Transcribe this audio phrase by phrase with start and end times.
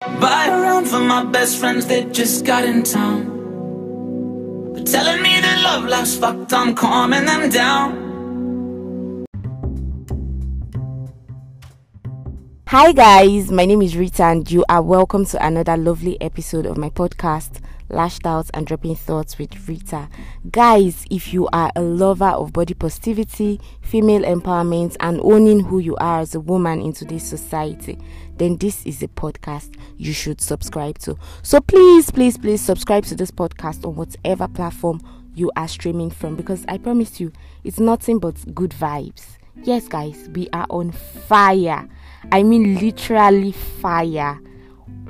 [0.00, 3.26] Buy around for my best friends that just got in town.
[4.72, 9.26] But telling me that love life's fucked, I'm calming them down.
[12.68, 16.78] Hi, guys, my name is Rita, and you are welcome to another lovely episode of
[16.78, 17.60] my podcast,
[17.90, 20.08] Lashed Out and Dropping Thoughts with Rita.
[20.50, 25.96] Guys, if you are a lover of body positivity, female empowerment, and owning who you
[25.96, 27.98] are as a woman in today's society,
[28.36, 31.16] then this is a podcast you should subscribe to.
[31.42, 35.00] So please, please, please subscribe to this podcast on whatever platform
[35.34, 37.32] you are streaming from because I promise you,
[37.64, 39.38] it's nothing but good vibes.
[39.62, 41.88] Yes, guys, we are on fire.
[42.32, 44.40] I mean, literally fire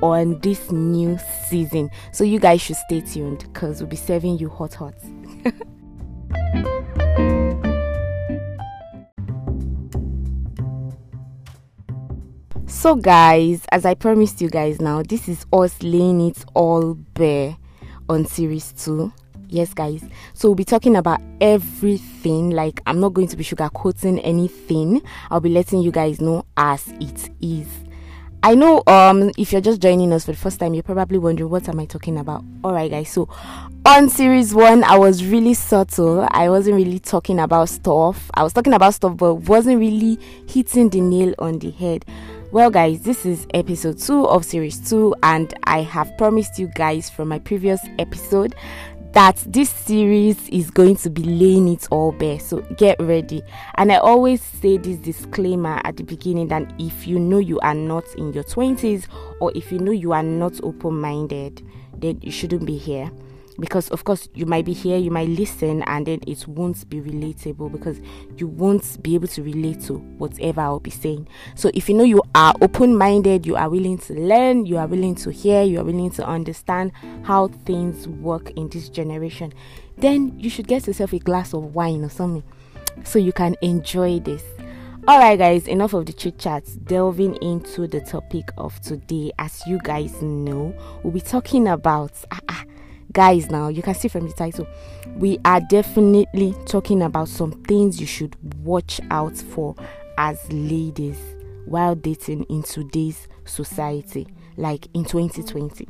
[0.01, 1.89] on this new season.
[2.11, 4.95] So, you guys should stay tuned because we'll be serving you hot, hot.
[12.67, 17.55] so, guys, as I promised you guys now, this is us laying it all bare
[18.09, 19.13] on series 2
[19.51, 20.01] Yes, guys.
[20.33, 22.51] So we'll be talking about everything.
[22.51, 25.01] Like, I'm not going to be sugarcoating anything.
[25.29, 27.67] I'll be letting you guys know as it is.
[28.43, 31.51] I know um if you're just joining us for the first time, you're probably wondering
[31.51, 32.43] what am I talking about.
[32.65, 33.29] Alright guys, so
[33.85, 36.27] on series one, I was really subtle.
[36.31, 38.31] I wasn't really talking about stuff.
[38.33, 40.17] I was talking about stuff but wasn't really
[40.47, 42.03] hitting the nail on the head.
[42.51, 47.11] Well guys, this is episode 2 of series 2 and I have promised you guys
[47.11, 48.55] from my previous episode
[49.13, 52.39] that this series is going to be laying it all bare.
[52.39, 53.41] So get ready.
[53.75, 57.75] And I always say this disclaimer at the beginning that if you know you are
[57.75, 59.07] not in your 20s
[59.39, 61.65] or if you know you are not open minded,
[61.97, 63.11] then you shouldn't be here
[63.61, 66.99] because of course you might be here you might listen and then it won't be
[66.99, 68.01] relatable because
[68.35, 71.27] you won't be able to relate to whatever i'll be saying.
[71.55, 75.15] So if you know you are open-minded you are willing to learn you are willing
[75.15, 76.91] to hear you are willing to understand
[77.23, 79.53] how things work in this generation
[79.97, 82.43] then you should get yourself a glass of wine or something
[83.03, 84.43] so you can enjoy this.
[85.07, 89.65] All right guys enough of the chit chats delving into the topic of today as
[89.65, 92.63] you guys know we'll be talking about uh, uh,
[93.11, 94.67] guys now you can see from the title
[95.15, 99.75] we are definitely talking about some things you should watch out for
[100.17, 101.17] as ladies
[101.65, 104.27] while dating in today's society
[104.57, 105.87] like in 2020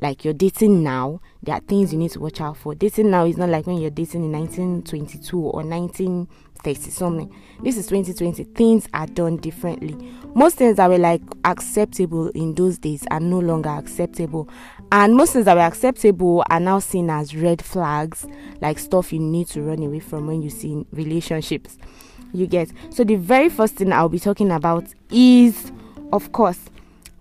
[0.00, 2.74] like you're dating now there are things you need to watch out for.
[2.74, 7.86] Dating now is not like when you're dating in 1922 or 1930 something this is
[7.86, 9.94] 2020 things are done differently.
[10.34, 14.48] Most things that were like acceptable in those days are no longer acceptable
[14.94, 18.26] and most things that were acceptable are now seen as red flags
[18.60, 21.78] like stuff you need to run away from when you see relationships
[22.32, 25.72] you get so the very first thing i'll be talking about is
[26.12, 26.70] of course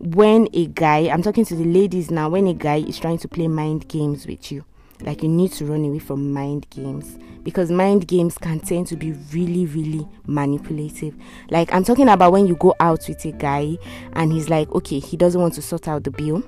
[0.03, 3.27] when a guy, I'm talking to the ladies now, when a guy is trying to
[3.29, 4.65] play mind games with you,
[4.99, 8.97] like you need to run away from mind games because mind games can tend to
[8.97, 11.15] be really, really manipulative.
[11.49, 13.77] Like, I'm talking about when you go out with a guy
[14.13, 16.43] and he's like, okay, he doesn't want to sort out the bill.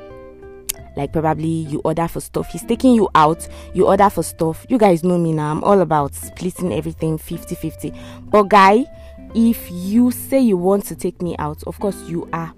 [0.95, 4.65] Like, probably you order for stuff, he's taking you out, you order for stuff.
[4.69, 7.93] You guys know me now, I'm all about splitting everything 50 50.
[8.25, 8.85] But, guy,
[9.33, 12.53] if you say you want to take me out, of course, you are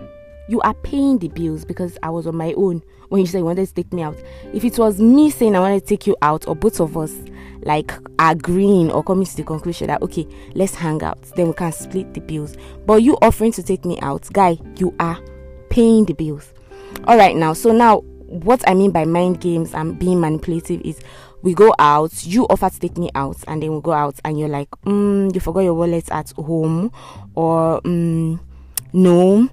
[0.47, 3.45] you are paying the bills because I was on my own when you said you
[3.45, 4.17] wanted to take me out.
[4.53, 7.13] If it was me saying I wanted to take you out, or both of us
[7.63, 10.25] like agreeing or coming to the conclusion that okay,
[10.55, 12.55] let's hang out, then we can split the bills.
[12.85, 15.19] But you offering to take me out, guy, you are
[15.69, 16.53] paying the bills.
[17.05, 20.99] All right, now, so now what I mean by mind games and being manipulative is
[21.41, 24.39] we go out, you offer to take me out, and then we go out, and
[24.39, 26.91] you're like, mm, you forgot your wallet at home,
[27.35, 28.39] or mm,
[28.93, 29.49] no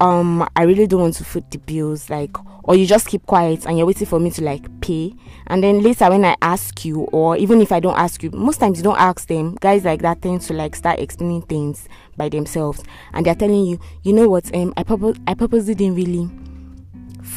[0.00, 2.30] um i really don't want to foot the bills like
[2.68, 5.14] or you just keep quiet and you're waiting for me to like pay.
[5.46, 8.58] And then later when i ask you or even if i don't ask you most
[8.60, 9.56] times you don't ask them.
[9.58, 12.84] Guys like that tend to like start explaining things by themselves
[13.14, 16.28] and they're telling you you know what um i purpose i purposely didn't really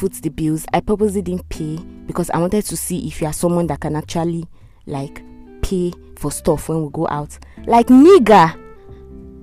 [0.02, 3.32] foot the bills i purposely didn't pay because i wanted to see if you are
[3.32, 4.44] someone that can actually
[4.86, 5.22] like
[5.62, 8.52] pay for stuff when we go out like nigga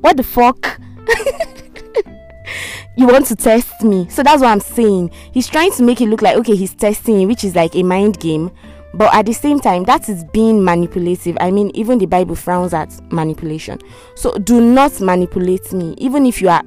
[0.01, 0.77] what the fuck
[2.97, 4.09] you want to test me.
[4.09, 5.11] So that's what I'm saying.
[5.31, 8.19] He's trying to make it look like okay, he's testing which is like a mind
[8.19, 8.51] game.
[8.93, 11.37] But at the same time, that is being manipulative.
[11.39, 13.79] I mean, even the Bible frowns at manipulation.
[14.15, 15.95] So do not manipulate me.
[15.99, 16.63] Even if you are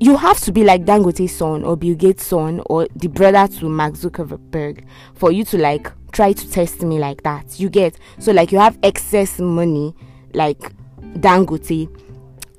[0.00, 3.68] you have to be like Dangote's son or Bill Gates' son or the brother to
[3.68, 4.84] Mark Zuckerberg
[5.14, 7.58] for you to like try to test me like that.
[7.58, 9.94] You get so like you have excess money
[10.34, 10.72] like
[11.14, 11.88] Dangote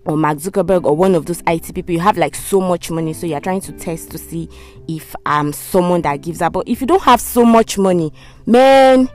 [0.06, 3.14] or Mark Zuckerberg or one of those IT people, you have like so much money,
[3.14, 4.50] so you're trying to test to see
[4.88, 6.54] if I'm someone that gives up.
[6.54, 8.12] But if you don't have so much money,
[8.46, 9.10] man,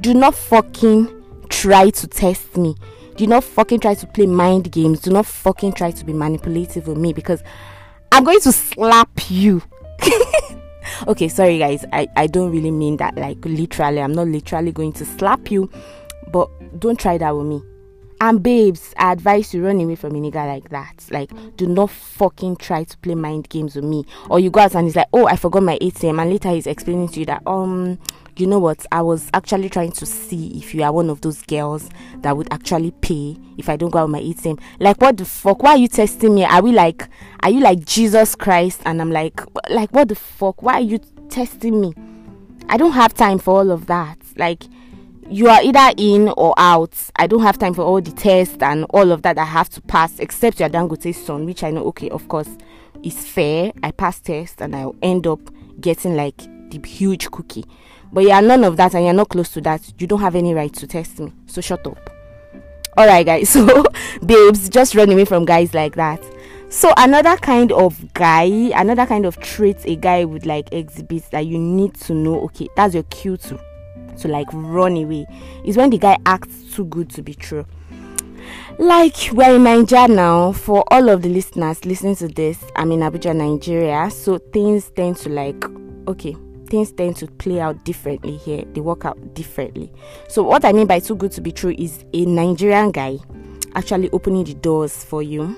[0.00, 1.14] do not fucking
[1.48, 2.74] try to test me.
[3.18, 5.00] Do not fucking try to play mind games.
[5.00, 7.42] Do not fucking try to be manipulative with me because
[8.12, 9.60] I'm going to slap you.
[11.08, 11.84] okay, sorry guys.
[11.92, 14.00] I, I don't really mean that like literally.
[14.00, 15.68] I'm not literally going to slap you,
[16.30, 16.48] but
[16.78, 17.60] don't try that with me.
[18.20, 21.04] And babes, I advise you run away from a nigga like that.
[21.10, 24.04] Like, do not fucking try to play mind games with me.
[24.30, 26.66] Or you go out and he's like, oh, I forgot my ATM, and later he's
[26.68, 27.98] explaining to you that um,
[28.38, 28.86] you know what?
[28.92, 31.88] I was actually trying to see if you are one of those girls
[32.18, 34.60] that would actually pay if I don't go out my ATM.
[34.78, 35.62] Like, what the fuck?
[35.62, 36.44] Why are you testing me?
[36.44, 37.08] Are we like,
[37.42, 38.80] are you like Jesus Christ?
[38.84, 39.40] And I'm like,
[39.70, 40.62] like, what the fuck?
[40.62, 40.98] Why are you
[41.28, 41.94] testing me?
[42.68, 44.18] I don't have time for all of that.
[44.36, 44.64] Like,
[45.30, 46.94] you are either in or out.
[47.16, 49.80] I don't have time for all the tests and all of that I have to
[49.82, 52.48] pass, except your Dangote's son, which I know, okay, of course,
[53.02, 53.72] is fair.
[53.82, 55.40] I pass test and I'll end up
[55.80, 56.38] getting like
[56.70, 57.64] the huge cookie.
[58.12, 59.92] But you are none of that and you're not close to that.
[59.98, 61.32] You don't have any right to test me.
[61.46, 62.10] So shut up.
[62.98, 63.48] Alright, guys.
[63.58, 63.84] So,
[64.24, 66.22] babes, just run away from guys like that.
[66.68, 68.44] So, another kind of guy,
[68.74, 72.68] another kind of trait a guy would like exhibit that you need to know okay,
[72.76, 73.60] that's your cue to,
[74.18, 75.26] to like run away
[75.64, 77.64] is when the guy acts too good to be true.
[78.78, 83.00] Like we're in Nigeria now, for all of the listeners listening to this, I'm in
[83.00, 85.64] Abuja, Nigeria, so things tend to like
[86.06, 86.36] okay,
[86.68, 88.64] things tend to play out differently here.
[88.72, 89.92] They work out differently.
[90.28, 93.18] So, what I mean by too good to be true is a Nigerian guy
[93.74, 95.56] actually opening the doors for you.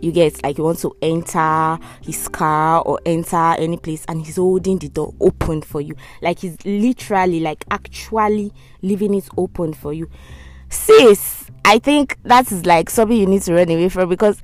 [0.00, 4.36] You get like you want to enter his car or enter any place, and he's
[4.36, 5.94] holding the door open for you.
[6.20, 8.52] Like he's literally, like actually
[8.82, 10.10] leaving it open for you.
[10.68, 14.42] Sis, I think that is like something you need to run away from because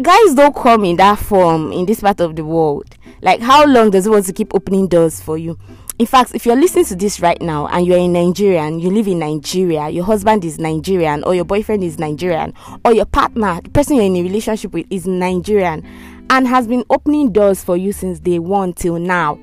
[0.00, 2.96] guys don't come in that form in this part of the world.
[3.22, 5.56] Like, how long does it want to keep opening doors for you?
[5.98, 8.90] In fact, if you're listening to this right now and you're in Nigeria and you
[8.90, 12.52] live in Nigeria, your husband is Nigerian, or your boyfriend is Nigerian,
[12.84, 15.86] or your partner, the person you're in a relationship with, is Nigerian
[16.30, 19.38] and has been opening doors for you since day one till now,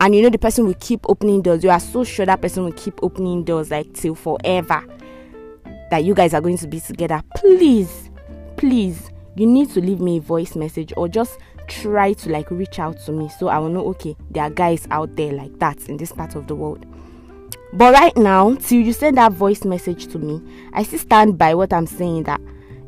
[0.00, 2.64] and you know the person will keep opening doors, you are so sure that person
[2.64, 4.84] will keep opening doors like till forever
[5.90, 8.10] that you guys are going to be together, please,
[8.56, 11.38] please, you need to leave me a voice message or just
[11.68, 14.86] try to like reach out to me so I will know okay, there are guys
[14.90, 16.86] out there like that in this part of the world.
[17.72, 20.42] But right now, till you send that voice message to me,
[20.72, 22.40] I still stand by what I'm saying that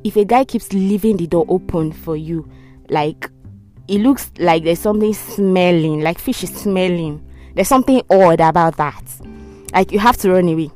[0.03, 2.51] if a guy keeps leaving the door open for you,
[2.89, 3.31] like
[3.89, 7.25] it looks like there's something smelling, like fish is smelling.
[7.55, 9.05] There's something odd about that.
[9.73, 10.71] Like you have to run away.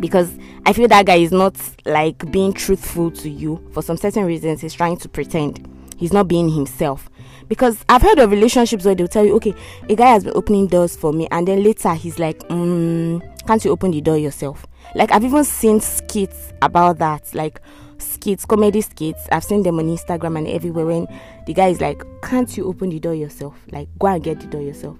[0.00, 0.36] Because
[0.66, 4.60] I feel that guy is not like being truthful to you for some certain reasons.
[4.60, 5.66] He's trying to pretend.
[5.96, 7.10] He's not being himself
[7.48, 9.54] because I've heard of relationships where they'll tell you, okay,
[9.88, 13.64] a guy has been opening doors for me, and then later he's like, mm, can't
[13.64, 14.66] you open the door yourself?
[14.94, 17.60] Like I've even seen skits about that, like
[17.98, 19.26] skits, comedy skits.
[19.32, 20.86] I've seen them on Instagram and everywhere.
[20.86, 21.06] When
[21.46, 23.54] the guy is like, can't you open the door yourself?
[23.72, 24.98] Like go and get the door yourself.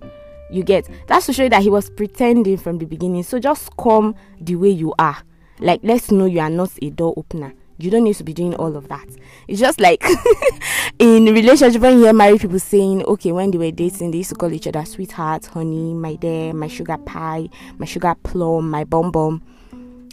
[0.50, 3.22] You get that's to show you that he was pretending from the beginning.
[3.22, 5.18] So just come the way you are.
[5.60, 8.54] Like let's know you are not a door opener you don't need to be doing
[8.56, 9.06] all of that.
[9.46, 10.04] It's just like
[10.98, 14.30] in relationship when you hear married people saying, okay, when they were dating, they used
[14.30, 18.84] to call each other sweetheart, honey, my dear, my sugar pie, my sugar plum, my
[18.84, 19.42] bum bum.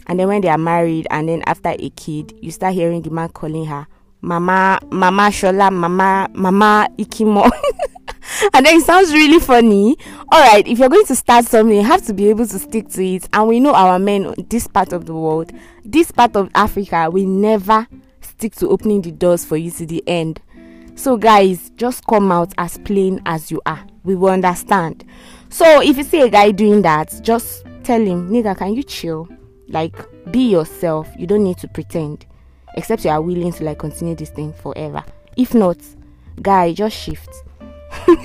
[0.06, 3.10] And then when they are married and then after a kid, you start hearing the
[3.10, 3.88] man calling her
[4.26, 7.48] Mama, Mama Shola, Mama, Mama Ikimo.
[8.54, 9.96] and then it sounds really funny.
[10.32, 12.88] All right, if you're going to start something, you have to be able to stick
[12.90, 13.28] to it.
[13.32, 15.52] And we know our men, this part of the world,
[15.84, 17.86] this part of Africa, we never
[18.20, 20.40] stick to opening the doors for you to the end.
[20.96, 23.86] So, guys, just come out as plain as you are.
[24.02, 25.04] We will understand.
[25.50, 29.28] So, if you see a guy doing that, just tell him, nigga, can you chill?
[29.68, 29.94] Like,
[30.32, 31.08] be yourself.
[31.16, 32.26] You don't need to pretend,
[32.76, 35.04] except you are willing to like continue this thing forever.
[35.36, 35.78] If not,
[36.42, 37.30] guy, just shift.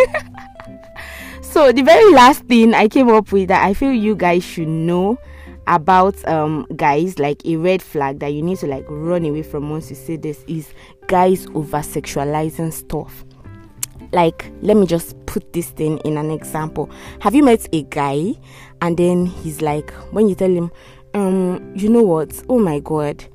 [1.52, 4.70] So the very last thing I came up with that I feel you guys should
[4.70, 5.20] know
[5.68, 9.70] about um guys like a red flag that you need to like run away from
[9.70, 10.74] once you see this is
[11.08, 13.26] guys over sexualizing stuff.
[14.14, 16.90] Like let me just put this thing in an example.
[17.20, 18.34] Have you met a guy
[18.82, 20.72] and then he's like when you tell him
[21.14, 22.42] um you know what?
[22.48, 23.28] Oh my god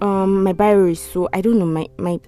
[0.00, 2.18] um my biro is so i don't know my my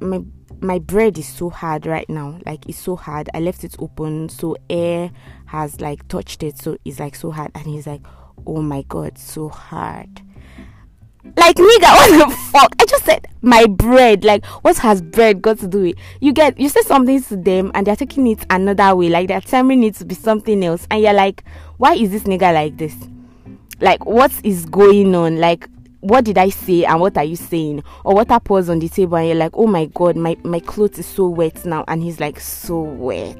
[0.00, 0.20] my
[0.60, 4.28] my bread is so hard right now like it's so hard i left it open
[4.28, 5.10] so air
[5.46, 8.02] has like touched it so it's like so hard and he's like
[8.46, 10.20] oh my god so hard
[11.36, 12.74] Like nigga, what the fuck?
[12.80, 14.24] I just said my bread.
[14.24, 17.70] Like what has bread got to do with you get you say something to them
[17.74, 21.00] and they're taking it another way, like they're telling it to be something else, and
[21.00, 21.44] you're like,
[21.78, 22.96] why is this nigga like this?
[23.80, 25.38] Like what is going on?
[25.38, 25.68] Like
[26.02, 27.84] what did I say and what are you saying?
[28.04, 30.98] Or what pause on the table and you're like, oh my god, my, my clothes
[30.98, 31.84] is so wet now.
[31.86, 33.38] And he's like, so wet.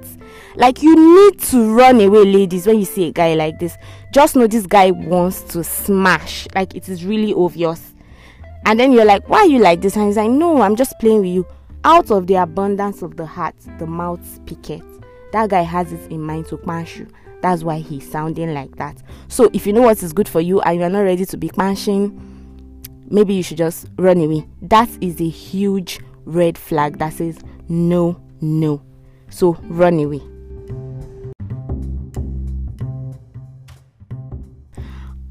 [0.55, 3.77] Like, you need to run away, ladies, when you see a guy like this.
[4.13, 6.47] Just know this guy wants to smash.
[6.55, 7.95] Like, it is really obvious.
[8.65, 9.97] And then you're like, why are you like this?
[9.97, 11.47] And he's like, no, I'm just playing with you.
[11.85, 14.85] Out of the abundance of the heart, the mouth speaketh.
[15.33, 17.09] That guy has it in mind to smash you.
[17.41, 19.03] That's why he's sounding like that.
[19.27, 21.49] So if you know what is good for you and you're not ready to be
[21.49, 22.32] smashing,
[23.13, 24.49] maybe you should just run away.
[24.63, 27.39] That is a huge red flag that says
[27.69, 28.83] no, no.
[29.31, 30.23] So run away.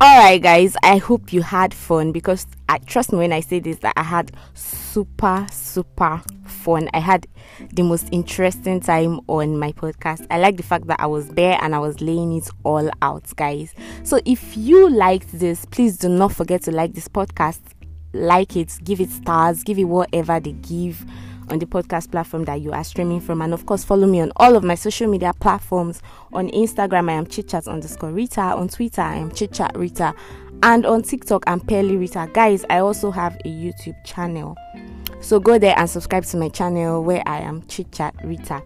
[0.02, 3.78] Alright, guys, I hope you had fun because I trust me when I say this
[3.82, 6.90] that I had super, super fun.
[6.92, 7.28] I had
[7.72, 10.26] the most interesting time on my podcast.
[10.32, 13.32] I like the fact that I was there and I was laying it all out,
[13.36, 13.76] guys.
[14.02, 17.60] So if you liked this, please do not forget to like this podcast,
[18.12, 21.06] like it, give it stars, give it whatever they give
[21.52, 23.42] on the podcast platform that you are streaming from.
[23.42, 26.02] And of course, follow me on all of my social media platforms.
[26.34, 28.42] On Instagram, I am chitchat underscore Rita.
[28.42, 30.14] On Twitter, I am chitchat Rita.
[30.64, 32.30] And on TikTok, I'm Pearly Rita.
[32.34, 34.56] Guys, I also have a YouTube channel.
[35.20, 38.64] So go there and subscribe to my channel where I am Chit Chat Rita.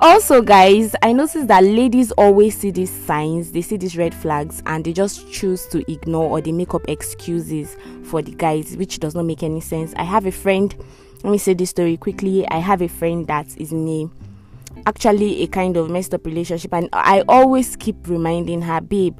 [0.00, 4.62] Also, guys, I noticed that ladies always see these signs, they see these red flags,
[4.66, 8.98] and they just choose to ignore or they make up excuses for the guys, which
[8.98, 9.94] does not make any sense.
[9.96, 10.74] I have a friend,
[11.24, 12.46] let me say this story quickly.
[12.48, 14.08] I have a friend that is in a
[14.86, 19.16] actually a kind of messed up relationship, and I always keep reminding her, babe,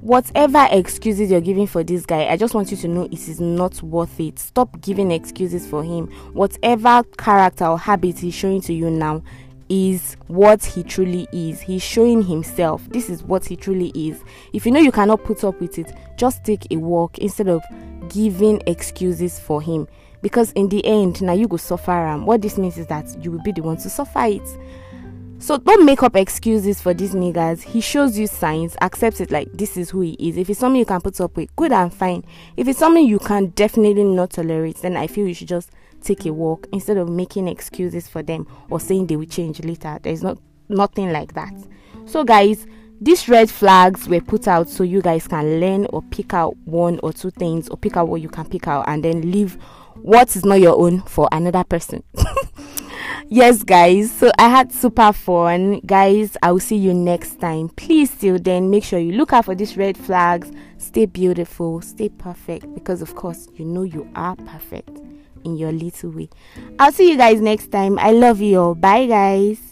[0.00, 3.40] whatever excuses you're giving for this guy, I just want you to know it is
[3.40, 4.38] not worth it.
[4.38, 6.06] Stop giving excuses for him.
[6.32, 9.24] Whatever character or habit he's showing to you now
[9.68, 11.60] is what he truly is.
[11.60, 12.88] He's showing himself.
[12.90, 14.22] This is what he truly is.
[14.52, 17.62] If you know you cannot put up with it, just take a walk instead of
[18.08, 19.88] giving excuses for him.
[20.22, 21.92] Because in the end, now you go suffer.
[21.92, 24.58] Um, what this means is that you will be the one to suffer it.
[25.40, 27.62] So don't make up excuses for these niggas.
[27.62, 30.36] He shows you signs, accept it like this is who he is.
[30.36, 32.24] If it's something you can put up with, good and fine.
[32.56, 35.70] If it's something you can definitely not tolerate, then I feel you should just
[36.02, 39.98] take a walk instead of making excuses for them or saying they will change later.
[40.02, 41.54] There's not nothing like that.
[42.06, 42.66] So guys,
[43.00, 46.98] these red flags were put out so you guys can learn or pick out one
[47.04, 49.56] or two things or pick out what you can pick out and then leave
[50.02, 52.02] what is not your own for another person.
[53.28, 54.10] yes guys.
[54.10, 55.80] So i had super fun.
[55.80, 57.68] Guys i will see you next time.
[57.70, 60.50] Please till then make sure you look out for these red flags.
[60.78, 61.80] Stay beautiful.
[61.80, 62.72] Stay perfect.
[62.74, 65.00] Because of course you know you are perfect
[65.44, 66.28] in your little way.
[66.78, 67.98] I'll see you guys next time.
[67.98, 68.74] I love you all.
[68.74, 69.68] Bye guys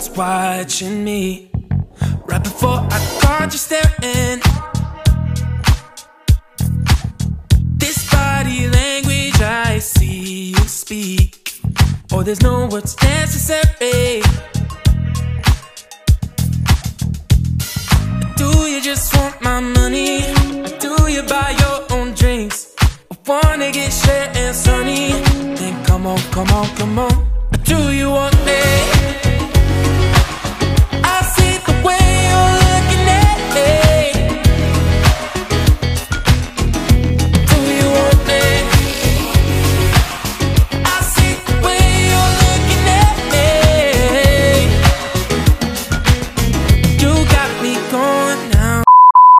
[0.00, 1.50] someone's watching me.
[2.26, 4.40] Right before I caught you staring.
[7.76, 11.60] This body language I see you speak.
[12.12, 14.22] Oh, there's no words necessary.
[18.36, 20.22] Do you just want my money?
[20.80, 22.74] do you buy your own drinks?
[22.80, 25.12] I wanna get shit and sunny.
[25.58, 27.34] Then come on, come on, come on